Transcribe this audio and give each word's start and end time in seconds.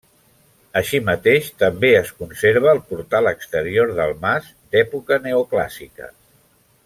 Així 0.79 0.99
mateix 1.09 1.49
també 1.63 1.91
es 1.97 2.09
conserva 2.23 2.71
el 2.73 2.81
portal 2.93 3.31
exterior 3.33 3.93
del 4.01 4.17
mas, 4.25 4.49
d'època 4.73 5.21
neoclàssica. 5.27 6.09